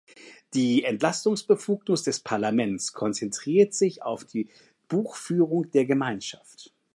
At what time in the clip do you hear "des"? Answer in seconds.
2.01-2.21